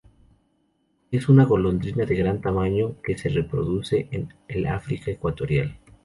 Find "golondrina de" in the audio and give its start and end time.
1.45-2.15